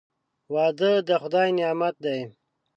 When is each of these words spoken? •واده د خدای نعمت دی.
•واده 0.53 0.91
د 1.07 1.09
خدای 1.21 1.49
نعمت 1.57 1.95
دی. 2.05 2.19